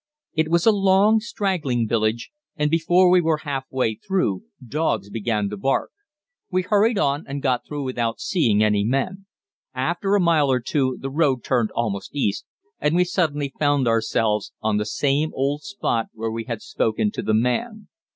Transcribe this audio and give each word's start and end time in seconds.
It 0.33 0.49
was 0.49 0.65
a 0.65 0.71
long, 0.71 1.19
straggling 1.19 1.87
village, 1.87 2.31
and 2.55 2.71
before 2.71 3.11
we 3.11 3.21
were 3.21 3.37
half 3.45 3.65
way 3.69 3.93
through 3.93 4.45
dogs 4.67 5.11
began 5.11 5.47
to 5.51 5.57
bark. 5.57 5.91
We 6.49 6.63
hurried 6.63 6.97
on 6.97 7.23
and 7.27 7.39
got 7.39 7.67
through 7.67 7.83
without 7.83 8.19
seeing 8.19 8.63
any 8.63 8.83
men. 8.83 9.27
After 9.75 10.15
a 10.15 10.19
mile 10.19 10.51
or 10.51 10.59
two 10.59 10.97
the 10.99 11.11
road 11.11 11.43
turned 11.43 11.69
almost 11.75 12.15
east, 12.15 12.47
and 12.79 12.95
we 12.95 13.03
suddenly 13.03 13.53
found 13.59 13.87
ourselves 13.87 14.51
on 14.59 14.77
the 14.77 14.87
same 14.87 15.29
old 15.35 15.61
spot 15.61 16.07
where 16.13 16.31
we 16.31 16.45
had 16.45 16.63
spoken 16.63 17.11
to 17.11 17.21
the 17.21 17.35
man. 17.35 17.87